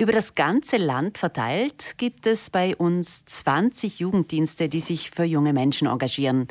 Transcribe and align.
Über 0.00 0.12
das 0.12 0.36
ganze 0.36 0.76
Land 0.76 1.18
verteilt 1.18 1.94
gibt 1.98 2.28
es 2.28 2.50
bei 2.50 2.76
uns 2.76 3.24
20 3.24 3.98
Jugenddienste, 3.98 4.68
die 4.68 4.78
sich 4.78 5.10
für 5.10 5.24
junge 5.24 5.52
Menschen 5.52 5.88
engagieren. 5.88 6.46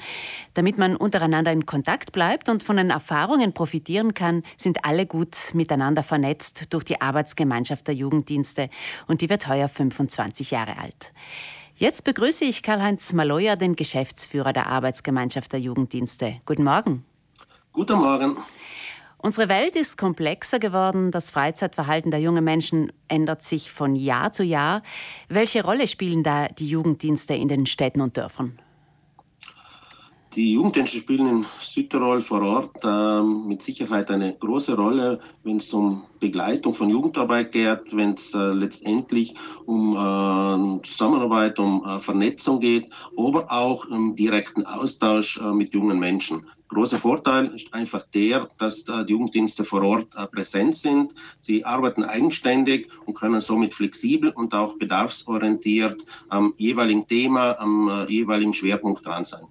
Damit 0.53 0.77
man 0.77 0.97
untereinander 0.97 1.53
in 1.53 1.65
Kontakt 1.65 2.11
bleibt 2.11 2.49
und 2.49 2.61
von 2.61 2.75
den 2.75 2.89
Erfahrungen 2.89 3.53
profitieren 3.53 4.13
kann, 4.13 4.43
sind 4.57 4.83
alle 4.83 5.05
gut 5.05 5.37
miteinander 5.53 6.03
vernetzt 6.03 6.73
durch 6.73 6.83
die 6.83 6.99
Arbeitsgemeinschaft 6.99 7.87
der 7.87 7.95
Jugenddienste 7.95 8.69
und 9.07 9.21
die 9.21 9.29
wird 9.29 9.47
heuer 9.47 9.69
25 9.69 10.51
Jahre 10.51 10.77
alt. 10.77 11.13
Jetzt 11.77 12.03
begrüße 12.03 12.43
ich 12.43 12.63
Karl-Heinz 12.63 13.13
Maloja, 13.13 13.55
den 13.55 13.77
Geschäftsführer 13.77 14.51
der 14.51 14.67
Arbeitsgemeinschaft 14.67 15.53
der 15.53 15.61
Jugenddienste. 15.61 16.41
Guten 16.45 16.65
Morgen. 16.65 17.05
Guten 17.71 17.97
Morgen. 17.97 18.35
Unsere 19.19 19.49
Welt 19.49 19.75
ist 19.75 19.97
komplexer 19.97 20.59
geworden, 20.59 21.09
das 21.11 21.31
Freizeitverhalten 21.31 22.11
der 22.11 22.19
jungen 22.19 22.43
Menschen 22.43 22.93
ändert 23.07 23.41
sich 23.41 23.71
von 23.71 23.95
Jahr 23.95 24.31
zu 24.31 24.43
Jahr. 24.43 24.83
Welche 25.27 25.63
Rolle 25.63 25.87
spielen 25.87 26.23
da 26.23 26.47
die 26.47 26.69
Jugenddienste 26.69 27.33
in 27.33 27.47
den 27.47 27.65
Städten 27.65 28.01
und 28.01 28.15
Dörfern? 28.15 28.59
Die 30.37 30.51
Jugenddienste 30.53 30.99
spielen 30.99 31.27
in 31.27 31.45
Südtirol 31.59 32.21
vor 32.21 32.43
Ort 32.43 32.83
äh, 32.83 33.23
mit 33.23 33.63
Sicherheit 33.63 34.11
eine 34.11 34.35
große 34.35 34.75
Rolle, 34.75 35.19
wenn 35.43 35.57
es 35.57 35.73
um 35.73 36.03
Begleitung 36.19 36.75
von 36.75 36.91
Jugendarbeit 36.91 37.53
geht, 37.53 37.79
wenn 37.91 38.13
es 38.13 38.35
äh, 38.35 38.53
letztendlich 38.53 39.33
um 39.65 39.93
äh, 39.95 40.83
Zusammenarbeit, 40.83 41.57
um 41.57 41.83
äh, 41.83 41.97
Vernetzung 41.97 42.59
geht, 42.59 42.87
aber 43.17 43.51
auch 43.51 43.87
im 43.87 44.15
direkten 44.15 44.63
Austausch 44.67 45.41
äh, 45.41 45.51
mit 45.51 45.73
jungen 45.73 45.97
Menschen. 45.97 46.43
Großer 46.67 46.99
Vorteil 46.99 47.47
ist 47.47 47.73
einfach 47.73 48.03
der, 48.13 48.47
dass 48.59 48.87
äh, 48.89 49.05
die 49.05 49.13
Jugenddienste 49.13 49.63
vor 49.63 49.81
Ort 49.81 50.09
präsent 50.31 50.75
sind. 50.75 51.15
Sie 51.39 51.65
arbeiten 51.65 52.03
eigenständig 52.03 52.89
und 53.07 53.15
können 53.15 53.41
somit 53.41 53.73
flexibel 53.73 54.29
und 54.29 54.53
auch 54.53 54.77
bedarfsorientiert 54.77 56.05
am 56.29 56.53
jeweiligen 56.57 57.07
Thema, 57.07 57.59
am 57.59 58.05
jeweiligen 58.07 58.53
Schwerpunkt 58.53 59.03
dran 59.03 59.25
sein. 59.25 59.47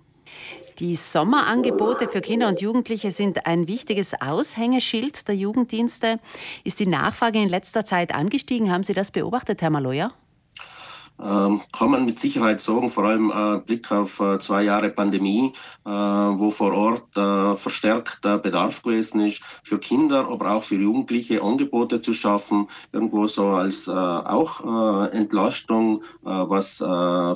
Die 0.78 0.94
Sommerangebote 0.94 2.06
für 2.06 2.20
Kinder 2.20 2.48
und 2.48 2.60
Jugendliche 2.60 3.10
sind 3.10 3.46
ein 3.46 3.66
wichtiges 3.66 4.12
Aushängeschild 4.20 5.27
der 5.27 5.34
Jugenddienste. 5.34 6.20
Ist 6.64 6.80
die 6.80 6.86
Nachfrage 6.86 7.41
in 7.41 7.48
letzter 7.48 7.86
Zeit 7.86 8.14
angestiegen? 8.14 8.70
Haben 8.70 8.83
Sie 8.83 8.92
das 8.92 9.10
beobachtet, 9.10 9.62
Herr 9.62 9.70
Maloyer? 9.70 10.12
Ähm, 11.22 11.62
kann 11.72 11.91
man 11.91 12.05
mit 12.05 12.19
Sicherheit 12.19 12.61
sagen, 12.61 12.91
vor 12.91 13.05
allem 13.05 13.31
äh, 13.31 13.59
Blick 13.59 13.91
auf 13.91 14.20
äh, 14.20 14.39
zwei 14.39 14.62
Jahre 14.64 14.91
Pandemie, 14.91 15.53
äh, 15.84 15.91
wo 15.91 16.50
vor 16.50 16.73
Ort 16.73 17.17
äh, 17.17 17.56
verstärkt 17.56 18.20
Bedarf 18.23 18.83
gewesen 18.83 19.20
ist, 19.20 19.42
für 19.62 19.78
Kinder, 19.78 20.28
aber 20.28 20.50
auch 20.53 20.62
für 20.62 20.77
Jugendliche 20.77 21.42
Angebote 21.42 22.00
zu 22.00 22.12
schaffen, 22.12 22.69
irgendwo 22.92 23.27
so 23.27 23.47
als 23.47 23.89
äh, 23.89 23.92
auch 23.92 25.06
äh, 25.06 25.17
Entlastung, 25.17 26.03
was 26.23 26.78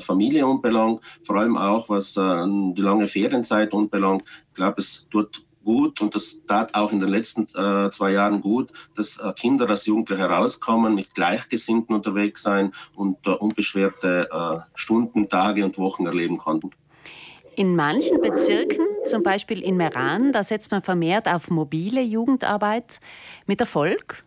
Familie 0.02 0.44
anbelangt, 0.44 1.00
vor 1.24 1.36
allem 1.36 1.56
auch 1.56 1.88
was 1.88 2.14
die 2.14 2.82
lange 2.82 3.06
Ferienzeit 3.06 3.72
anbelangt. 3.72 4.22
Ich 4.48 4.54
glaube, 4.54 4.76
es 4.78 5.08
tut 5.08 5.42
gut 5.64 6.00
und 6.00 6.14
das 6.14 6.44
tat 6.46 6.74
auch 6.74 6.92
in 6.92 7.00
den 7.00 7.08
letzten 7.08 7.42
äh, 7.42 7.90
zwei 7.90 8.12
Jahren 8.12 8.40
gut, 8.40 8.70
dass 8.96 9.18
äh, 9.18 9.32
Kinder 9.34 9.68
als 9.68 9.86
Jugendliche 9.86 10.22
herauskommen, 10.22 10.94
mit 10.94 11.14
Gleichgesinnten 11.14 11.94
unterwegs 11.94 12.42
sein 12.42 12.72
und 12.94 13.18
äh, 13.26 13.30
unbeschwerte 13.30 14.28
äh, 14.30 14.58
Stunden, 14.74 15.28
Tage 15.28 15.64
und 15.64 15.78
Wochen 15.78 16.06
erleben 16.06 16.38
konnten. 16.38 16.70
In 17.56 17.76
manchen 17.76 18.20
Bezirken, 18.20 18.86
zum 19.06 19.22
Beispiel 19.22 19.60
in 19.60 19.76
Meran, 19.76 20.32
da 20.32 20.42
setzt 20.42 20.70
man 20.70 20.82
vermehrt 20.82 21.28
auf 21.28 21.50
mobile 21.50 22.00
Jugendarbeit 22.00 23.00
mit 23.46 23.60
Erfolg. 23.60 24.24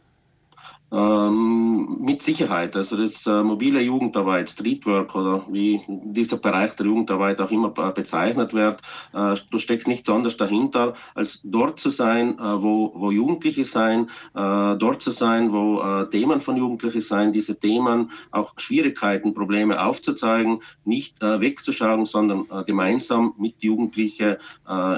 Ähm, 0.94 1.98
mit 2.02 2.22
Sicherheit. 2.22 2.76
Also 2.76 2.98
das 2.98 3.26
äh, 3.26 3.42
mobile 3.42 3.82
Jugendarbeit, 3.82 4.48
Streetwork 4.48 5.16
oder 5.16 5.44
wie 5.50 5.82
dieser 5.88 6.38
Bereich 6.38 6.76
der 6.76 6.86
Jugendarbeit 6.86 7.42
auch 7.42 7.50
immer 7.50 7.70
bezeichnet 7.70 8.54
wird, 8.54 8.80
äh, 9.14 9.36
steckt 9.58 9.88
nichts 9.88 10.08
anderes 10.08 10.38
dahinter, 10.38 10.94
als 11.16 11.42
dort 11.46 11.80
zu 11.80 11.90
sein, 11.90 12.38
äh, 12.38 12.62
wo, 12.62 12.92
wo 12.94 13.10
Jugendliche 13.10 13.66
sein, 13.66 14.08
äh, 14.36 14.76
dort 14.78 15.02
zu 15.02 15.10
sein, 15.10 15.52
wo 15.52 15.82
äh, 15.82 16.10
Themen 16.12 16.40
von 16.42 16.58
Jugendlichen 16.58 17.02
sein, 17.02 17.34
diese 17.34 17.58
Themen, 17.58 18.12
auch 18.30 18.54
Schwierigkeiten, 18.58 19.34
Probleme 19.34 19.84
aufzuzeigen, 19.84 20.60
nicht 20.86 21.24
äh, 21.24 21.42
wegzuschauen, 21.42 22.06
sondern 22.06 22.46
gemeinsam 22.68 23.34
mit 23.38 23.64
Jugendlichen 23.64 24.36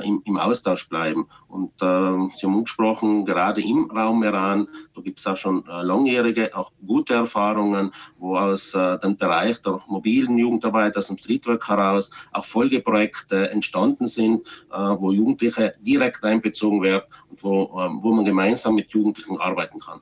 im, 0.03 0.21
im 0.25 0.37
Austausch 0.37 0.89
bleiben. 0.89 1.27
Und 1.47 1.71
Sie 1.79 1.85
haben 1.85 2.55
angesprochen, 2.55 3.25
gerade 3.25 3.61
im 3.61 3.89
Raum 3.89 4.23
Iran, 4.23 4.67
da 4.95 5.01
gibt 5.01 5.19
es 5.19 5.27
auch 5.27 5.37
schon 5.37 5.63
langjährige, 5.85 6.55
auch 6.55 6.71
gute 6.85 7.13
Erfahrungen, 7.13 7.91
wo 8.17 8.35
aus 8.37 8.73
äh, 8.73 8.97
dem 8.99 9.15
Bereich 9.15 9.61
der 9.61 9.81
mobilen 9.87 10.37
Jugendarbeit, 10.37 10.97
aus 10.97 11.07
dem 11.07 11.17
Streetwork 11.17 11.67
heraus 11.67 12.11
auch 12.31 12.45
Folgeprojekte 12.45 13.49
entstanden 13.51 14.07
sind, 14.07 14.45
äh, 14.71 14.77
wo 14.77 15.11
Jugendliche 15.11 15.75
direkt 15.79 16.23
einbezogen 16.23 16.81
werden 16.81 17.05
und 17.29 17.43
wo, 17.43 17.63
äh, 17.63 17.89
wo 18.01 18.11
man 18.13 18.25
gemeinsam 18.25 18.75
mit 18.75 18.91
Jugendlichen 18.91 19.39
arbeiten 19.39 19.79
kann. 19.79 20.01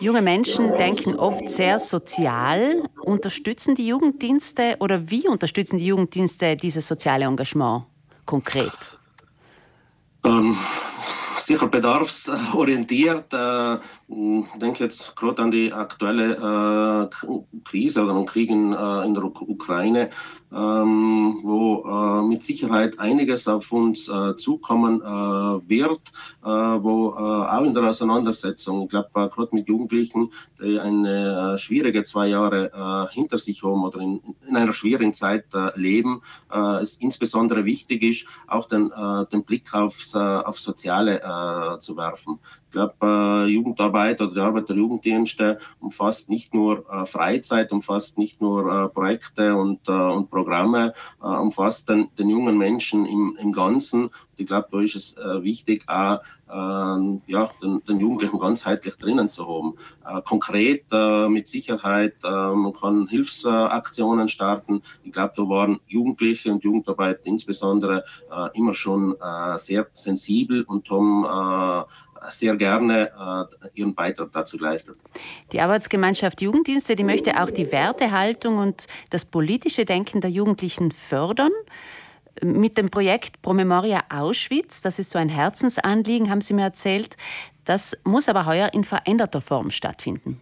Junge 0.00 0.22
Menschen 0.22 0.76
denken 0.78 1.14
oft 1.14 1.48
sehr 1.48 1.78
sozial. 1.78 2.82
Unterstützen 3.02 3.76
die 3.76 3.86
Jugenddienste 3.86 4.76
oder 4.80 5.10
wie 5.10 5.28
unterstützen 5.28 5.78
die 5.78 5.86
Jugenddienste 5.86 6.56
dieses 6.56 6.88
soziale 6.88 7.24
Engagement 7.24 7.84
konkret? 8.26 8.72
Ähm, 10.24 10.56
sicher 11.46 11.68
bedarfsorientiert. 11.68 13.32
Äh, 13.32 13.74
ich 14.08 14.58
denke 14.60 14.84
jetzt 14.84 15.16
gerade 15.16 15.42
an 15.42 15.50
die 15.50 15.72
aktuelle 15.72 17.08
äh, 17.12 17.58
Krise 17.64 18.04
oder 18.04 18.14
den 18.14 18.26
Krieg 18.26 18.50
in, 18.50 18.72
äh, 18.72 19.12
der 19.14 19.24
Ukraine, 19.24 20.10
ähm, 20.52 21.41
äh, 21.41 21.41
Sicherheit 22.42 22.98
einiges 22.98 23.48
auf 23.48 23.72
uns 23.72 24.08
äh, 24.08 24.36
zukommen 24.36 25.00
äh, 25.00 25.04
wird, 25.68 26.00
äh, 26.44 26.48
wo 26.48 27.10
äh, 27.10 27.18
auch 27.18 27.64
in 27.64 27.74
der 27.74 27.84
Auseinandersetzung, 27.84 28.82
ich 28.82 28.88
glaube 28.88 29.08
gerade 29.12 29.48
mit 29.52 29.68
Jugendlichen, 29.68 30.30
die 30.60 30.78
eine 30.78 31.58
schwierige 31.58 32.02
zwei 32.02 32.28
Jahre 32.28 33.08
hinter 33.12 33.38
sich 33.38 33.62
haben 33.62 33.84
oder 33.84 34.00
in, 34.00 34.20
in 34.46 34.56
einer 34.56 34.72
schwierigen 34.72 35.12
Zeit 35.12 35.46
leben, 35.74 36.22
es 36.80 36.96
insbesondere 36.96 37.64
wichtig 37.64 38.02
ist, 38.02 38.26
auch 38.46 38.66
den, 38.68 38.92
den 39.32 39.44
Blick 39.44 39.72
aufs, 39.74 40.14
auf 40.14 40.58
Soziale 40.58 41.78
zu 41.80 41.96
werfen. 41.96 42.38
Glaube, 42.72 42.94
äh, 43.02 43.50
Jugendarbeit 43.50 44.20
oder 44.22 44.32
die 44.32 44.40
Arbeit 44.40 44.68
der 44.70 44.76
Jugenddienste 44.76 45.58
umfasst 45.78 46.30
nicht 46.30 46.54
nur 46.54 46.90
äh, 46.90 47.04
Freizeit, 47.04 47.70
umfasst 47.70 48.16
nicht 48.16 48.40
nur 48.40 48.66
äh, 48.66 48.88
Projekte 48.88 49.54
und, 49.54 49.86
und 49.88 50.30
Programme, 50.30 50.94
umfasst 51.20 51.88
den, 51.88 52.08
den 52.18 52.28
jungen 52.28 52.56
Menschen 52.56 53.04
im, 53.04 53.36
im 53.40 53.52
Ganzen. 53.52 54.10
Ich 54.36 54.46
glaube, 54.46 54.68
da 54.72 54.80
ist 54.80 54.96
es 54.96 55.16
wichtig, 55.42 55.84
auch 55.88 56.20
ähm, 56.50 57.20
ja, 57.26 57.50
den, 57.62 57.84
den, 57.84 58.00
Jugendlichen 58.00 58.38
ganzheitlich 58.38 58.96
drinnen 58.96 59.28
zu 59.28 59.46
haben. 59.46 59.74
konkret 60.24 60.84
mit 61.28 61.48
Sicherheit, 61.48 62.14
man 62.22 62.72
kann 62.72 63.06
Hilfsaktionen 63.08 64.28
starten. 64.28 64.82
Ich 65.04 65.12
glaube, 65.12 65.34
da 65.36 65.42
waren 65.42 65.80
Jugendliche 65.86 66.52
und 66.52 66.64
Jugendarbeit 66.64 67.20
insbesondere 67.24 68.04
immer 68.54 68.74
schon 68.74 69.14
sehr 69.58 69.86
sensibel 69.92 70.62
und 70.62 70.88
haben 70.90 71.84
sehr 72.28 72.56
gerne 72.56 73.10
äh, 73.62 73.68
ihren 73.74 73.94
Beitrag 73.94 74.32
dazu 74.32 74.58
leistet. 74.58 74.96
Die 75.52 75.60
Arbeitsgemeinschaft 75.60 76.40
Jugenddienste, 76.40 76.96
die 76.96 77.04
möchte 77.04 77.42
auch 77.42 77.50
die 77.50 77.70
Wertehaltung 77.72 78.58
und 78.58 78.86
das 79.10 79.24
politische 79.24 79.84
Denken 79.84 80.20
der 80.20 80.30
Jugendlichen 80.30 80.90
fördern. 80.90 81.52
Mit 82.42 82.78
dem 82.78 82.90
Projekt 82.90 83.42
Promemoria 83.42 84.00
Auschwitz, 84.08 84.80
das 84.80 84.98
ist 84.98 85.10
so 85.10 85.18
ein 85.18 85.28
Herzensanliegen, 85.28 86.30
haben 86.30 86.40
Sie 86.40 86.54
mir 86.54 86.62
erzählt. 86.62 87.16
Das 87.64 87.96
muss 88.04 88.28
aber 88.28 88.46
heuer 88.46 88.70
in 88.72 88.84
veränderter 88.84 89.40
Form 89.40 89.70
stattfinden. 89.70 90.40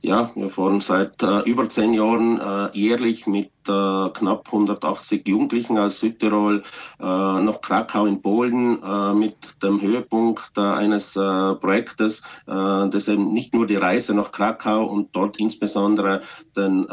Ja, 0.00 0.30
wir 0.34 0.48
fahren 0.48 0.80
seit 0.80 1.22
äh, 1.22 1.40
über 1.40 1.68
zehn 1.68 1.92
Jahren 1.92 2.40
äh, 2.40 2.78
jährlich 2.78 3.26
mit 3.26 3.50
äh, 3.68 4.10
knapp 4.10 4.46
180 4.46 5.26
Jugendlichen 5.26 5.78
aus 5.78 6.00
Südtirol 6.00 6.62
äh, 7.00 7.02
nach 7.02 7.60
Krakau 7.60 8.06
in 8.06 8.20
Polen 8.22 8.82
äh, 8.82 9.14
mit 9.14 9.36
dem 9.62 9.80
Höhepunkt 9.80 10.52
äh, 10.56 10.60
eines 10.60 11.16
äh, 11.16 11.54
Projektes, 11.54 12.22
äh, 12.46 12.88
das 12.88 13.08
eben 13.08 13.32
nicht 13.32 13.54
nur 13.54 13.66
die 13.66 13.76
Reise 13.76 14.14
nach 14.14 14.30
Krakau 14.30 14.84
und 14.84 15.14
dort 15.14 15.38
insbesondere 15.38 16.22
den, 16.56 16.86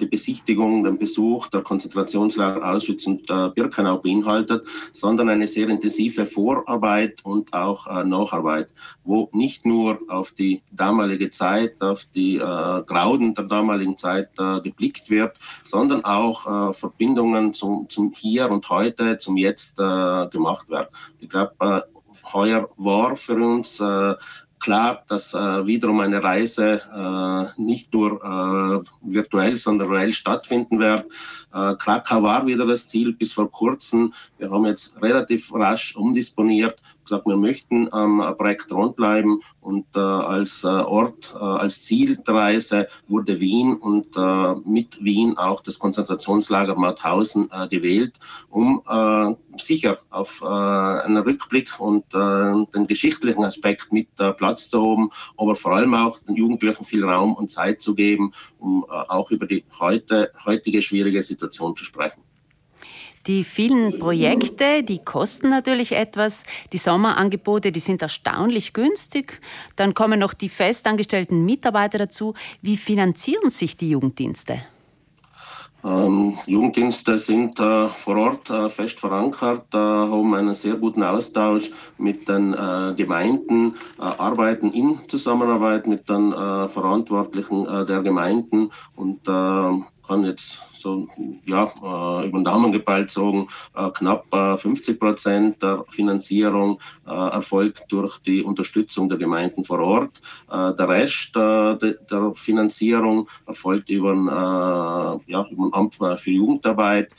die 0.00 0.06
Besichtigung, 0.06 0.84
den 0.84 0.98
Besuch 0.98 1.48
der 1.48 1.62
Konzentrationslager 1.62 2.62
Auschwitz 2.64 3.06
und 3.06 3.26
Birkenau 3.26 3.98
beinhaltet, 3.98 4.66
sondern 4.92 5.28
eine 5.28 5.46
sehr 5.46 5.68
intensive 5.68 6.24
Vorarbeit 6.24 7.20
und 7.24 7.52
auch 7.52 7.86
Nacharbeit, 8.04 8.72
wo 9.04 9.28
nicht 9.32 9.66
nur 9.66 9.98
auf 10.08 10.32
die 10.32 10.62
damalige 10.70 11.30
Zeit, 11.30 11.80
auf 11.80 12.04
die 12.14 12.38
Grauden 12.38 13.34
der 13.34 13.44
damaligen 13.44 13.96
Zeit 13.96 14.30
geblickt 14.62 15.10
wird, 15.10 15.36
sondern 15.64 16.04
auch 16.04 16.17
auch 16.18 16.70
äh, 16.70 16.72
Verbindungen 16.72 17.54
zum, 17.54 17.88
zum 17.88 18.12
Hier 18.12 18.50
und 18.50 18.68
Heute, 18.68 19.18
zum 19.18 19.36
Jetzt 19.36 19.78
äh, 19.78 20.26
gemacht 20.28 20.68
werden. 20.68 20.88
Ich 21.20 21.28
glaube, 21.28 21.54
äh, 21.60 21.80
heuer 22.32 22.68
war 22.76 23.16
für 23.16 23.36
uns 23.36 23.80
äh, 23.80 24.14
klar, 24.58 25.00
dass 25.08 25.34
äh, 25.34 25.66
wiederum 25.66 26.00
eine 26.00 26.22
Reise 26.22 26.82
äh, 26.94 27.60
nicht 27.60 27.92
nur 27.92 28.84
virtuell, 29.02 29.56
sondern 29.56 29.90
reell 29.90 30.12
stattfinden 30.12 30.78
wird. 30.78 31.06
Krakau 31.50 32.22
war 32.22 32.46
wieder 32.46 32.66
das 32.66 32.88
Ziel 32.88 33.14
bis 33.14 33.32
vor 33.32 33.50
kurzem. 33.50 34.12
Wir 34.36 34.50
haben 34.50 34.66
jetzt 34.66 35.00
relativ 35.00 35.52
rasch 35.54 35.96
umdisponiert 35.96 36.76
gesagt, 37.08 37.26
wir 37.26 37.36
möchten 37.36 37.92
am 37.92 38.18
Projekt 38.36 38.70
dranbleiben 38.70 39.40
und 39.60 39.86
äh, 39.94 39.98
als 39.98 40.64
äh, 40.64 40.68
Ort, 40.68 41.34
äh, 41.34 41.38
als 41.38 41.82
Ziel 41.82 42.16
der 42.16 42.34
Reise 42.34 42.88
wurde 43.06 43.40
Wien 43.40 43.74
und 43.76 44.06
äh, 44.16 44.54
mit 44.64 45.02
Wien 45.02 45.36
auch 45.38 45.62
das 45.62 45.78
Konzentrationslager 45.78 46.74
Mauthausen 46.74 47.48
äh, 47.50 47.68
gewählt, 47.68 48.18
um 48.50 48.82
äh, 48.88 49.34
sicher 49.58 49.98
auf 50.10 50.40
einen 50.40 51.16
Rückblick 51.16 51.80
und 51.80 52.04
den 52.14 52.86
geschichtlichen 52.86 53.42
Aspekt 53.42 53.92
mit 53.92 54.06
Platz 54.36 54.68
zu 54.68 54.80
haben, 54.80 55.10
aber 55.36 55.56
vor 55.56 55.72
allem 55.72 55.94
auch 55.94 56.16
den 56.20 56.36
Jugendlichen 56.36 56.84
viel 56.84 57.04
Raum 57.04 57.34
und 57.34 57.50
Zeit 57.50 57.82
zu 57.82 57.96
geben, 57.96 58.30
um 58.60 58.84
auch 58.88 59.32
über 59.32 59.46
die 59.46 59.64
heute, 59.80 60.30
heutige 60.46 60.80
schwierige 60.80 61.22
Situation 61.22 61.74
zu 61.74 61.82
sprechen. 61.82 62.22
Die 63.26 63.44
vielen 63.44 63.98
Projekte, 63.98 64.82
die 64.82 64.98
kosten 65.04 65.50
natürlich 65.50 65.92
etwas. 65.92 66.44
Die 66.72 66.78
Sommerangebote, 66.78 67.72
die 67.72 67.80
sind 67.80 68.02
erstaunlich 68.02 68.72
günstig. 68.72 69.40
Dann 69.76 69.94
kommen 69.94 70.18
noch 70.18 70.34
die 70.34 70.48
festangestellten 70.48 71.44
Mitarbeiter 71.44 71.98
dazu. 71.98 72.34
Wie 72.62 72.76
finanzieren 72.76 73.50
sich 73.50 73.76
die 73.76 73.90
Jugenddienste? 73.90 74.62
Ähm, 75.84 76.36
Jugenddienste 76.46 77.16
sind 77.18 77.60
äh, 77.60 77.88
vor 77.88 78.16
Ort 78.16 78.50
äh, 78.50 78.68
fest 78.68 78.98
verankert, 78.98 79.72
äh, 79.72 79.78
haben 79.78 80.34
einen 80.34 80.54
sehr 80.54 80.74
guten 80.74 81.04
Austausch 81.04 81.70
mit 81.98 82.28
den 82.28 82.52
äh, 82.52 82.94
Gemeinden, 82.96 83.74
äh, 83.98 84.02
arbeiten 84.02 84.72
in 84.72 84.98
Zusammenarbeit 85.06 85.86
mit 85.86 86.08
den 86.08 86.32
äh, 86.32 86.68
Verantwortlichen 86.68 87.64
der 87.64 88.02
Gemeinden 88.02 88.70
und 88.96 89.20
kann 90.08 90.24
jetzt 90.24 90.62
so 90.72 91.06
ja, 91.44 91.64
äh, 91.64 92.28
über 92.28 92.38
den 92.38 92.44
Daumen 92.44 92.72
gepeilt 92.72 93.10
sagen, 93.10 93.48
äh, 93.76 93.90
knapp 93.90 94.24
50 94.30 94.88
äh, 94.88 94.98
Prozent 94.98 95.62
der 95.62 95.84
Finanzierung 95.90 96.80
erfolgt 97.04 97.84
durch 97.88 98.18
die 98.18 98.42
Unterstützung 98.42 99.08
der 99.08 99.18
Gemeinden 99.18 99.64
vor 99.64 99.80
Ort. 99.80 100.20
der 100.50 100.88
Rest 100.88 101.34
der 101.34 102.32
Finanzierung 102.34 103.28
erfolgt 103.46 103.88
über 103.88 104.12
ein, 104.12 104.26
ja, 105.26 105.46
über 105.50 105.64
ein 105.64 105.74
Amt 105.74 105.94
für 105.94 106.30
Jugendarbeit, 106.30 107.14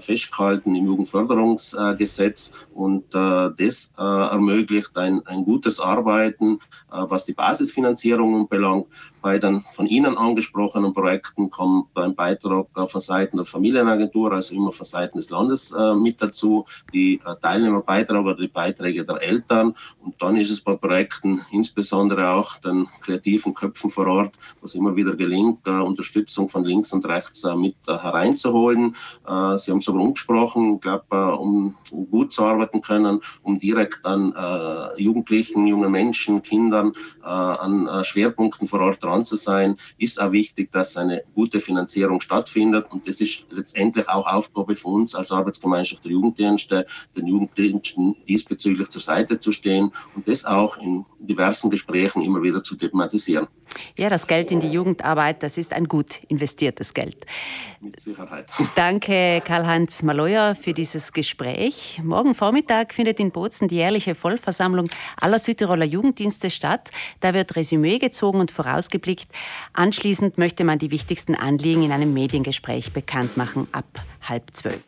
festgehalten 0.00 0.74
im 0.74 0.86
Jugendförderungsgesetz 0.86 2.66
und 2.74 3.04
das 3.12 3.92
ermöglicht 3.96 4.96
ein, 4.96 5.26
ein 5.26 5.44
gutes 5.44 5.80
Arbeiten, 5.80 6.58
was 6.88 7.24
die 7.24 7.34
Basisfinanzierung 7.34 8.48
belangt. 8.48 8.86
Bei 9.22 9.38
den 9.38 9.62
von 9.74 9.86
Ihnen 9.86 10.18
angesprochenen 10.18 10.92
Projekten 10.92 11.48
kommt 11.48 11.96
ein 11.96 12.16
Beitrag 12.16 12.66
von 12.74 13.00
Seiten 13.00 13.36
der 13.36 13.46
Familienagentur, 13.46 14.32
also 14.32 14.52
immer 14.52 14.72
von 14.72 14.84
Seiten 14.84 15.16
des 15.16 15.30
Landes 15.30 15.70
äh, 15.70 15.94
mit 15.94 16.20
dazu, 16.20 16.64
die 16.92 17.20
äh, 17.24 17.36
Teilnehmerbeiträge 17.40 18.20
oder 18.20 18.34
die 18.34 18.48
Beiträge 18.48 19.04
der 19.04 19.22
Eltern. 19.22 19.74
Und 20.00 20.20
dann 20.20 20.36
ist 20.36 20.50
es 20.50 20.60
bei 20.60 20.74
Projekten 20.74 21.40
insbesondere 21.52 22.30
auch 22.30 22.56
den 22.56 22.88
kreativen 23.00 23.54
Köpfen 23.54 23.90
vor 23.90 24.08
Ort, 24.08 24.34
was 24.60 24.74
immer 24.74 24.96
wieder 24.96 25.14
gelingt, 25.14 25.64
äh, 25.68 25.70
Unterstützung 25.70 26.48
von 26.48 26.64
links 26.64 26.92
und 26.92 27.06
rechts 27.06 27.44
äh, 27.44 27.54
mit 27.54 27.76
äh, 27.86 27.96
hereinzuholen. 27.96 28.96
Äh, 29.24 29.56
Sie 29.56 29.70
haben 29.70 29.80
sogar 29.80 30.02
umgesprochen, 30.02 30.74
ich 30.74 30.80
glaube, 30.80 31.36
um 31.36 31.76
gut 32.10 32.32
zu 32.32 32.42
arbeiten 32.42 32.82
können, 32.82 33.20
um 33.42 33.56
direkt 33.58 34.04
an 34.04 34.34
Jugendlichen, 34.96 35.66
junge 35.66 35.88
Menschen, 35.88 36.42
Kindern 36.42 36.92
an 37.22 38.04
Schwerpunkten 38.04 38.66
vor 38.66 38.80
Ort 38.80 39.02
dran 39.02 39.11
zu 39.20 39.36
sein, 39.36 39.76
ist 39.98 40.20
auch 40.20 40.32
wichtig, 40.32 40.72
dass 40.72 40.96
eine 40.96 41.22
gute 41.34 41.60
Finanzierung 41.60 42.20
stattfindet. 42.20 42.86
Und 42.90 43.06
das 43.06 43.20
ist 43.20 43.46
letztendlich 43.50 44.08
auch 44.08 44.26
Aufgabe 44.26 44.74
von 44.74 44.94
uns 45.02 45.14
als 45.14 45.30
Arbeitsgemeinschaft 45.30 46.04
der 46.04 46.12
Jugenddienste, 46.12 46.86
den 47.16 47.26
Jugenddiensten 47.26 48.16
diesbezüglich 48.26 48.88
zur 48.88 49.02
Seite 49.02 49.38
zu 49.38 49.52
stehen 49.52 49.92
und 50.14 50.26
das 50.26 50.44
auch 50.44 50.78
in 50.78 51.04
diversen 51.18 51.70
Gesprächen 51.70 52.22
immer 52.22 52.42
wieder 52.42 52.62
zu 52.62 52.74
thematisieren. 52.74 53.46
Ja, 53.98 54.08
das 54.08 54.26
Geld 54.26 54.50
in 54.50 54.60
die 54.60 54.68
Jugendarbeit, 54.68 55.42
das 55.42 55.58
ist 55.58 55.72
ein 55.72 55.86
gut 55.86 56.20
investiertes 56.28 56.94
Geld. 56.94 57.24
Mit 57.80 57.98
Sicherheit. 58.00 58.46
Danke, 58.74 59.42
Karl-Heinz 59.44 60.02
Maloyer, 60.02 60.54
für 60.54 60.72
dieses 60.72 61.12
Gespräch. 61.12 62.00
Morgen 62.04 62.34
Vormittag 62.34 62.94
findet 62.94 63.18
in 63.18 63.30
Bozen 63.30 63.68
die 63.68 63.76
jährliche 63.76 64.14
Vollversammlung 64.14 64.88
aller 65.20 65.38
Südtiroler 65.38 65.84
Jugenddienste 65.84 66.50
statt. 66.50 66.90
Da 67.20 67.34
wird 67.34 67.56
Resümee 67.56 67.98
gezogen 67.98 68.40
und 68.40 68.50
vorausgeblickt. 69.02 69.28
Anschließend 69.72 70.38
möchte 70.38 70.64
man 70.64 70.78
die 70.78 70.90
wichtigsten 70.90 71.34
Anliegen 71.34 71.82
in 71.82 71.92
einem 71.92 72.12
Mediengespräch 72.14 72.92
bekannt 72.92 73.36
machen 73.36 73.66
ab 73.72 73.86
halb 74.22 74.54
zwölf. 74.54 74.82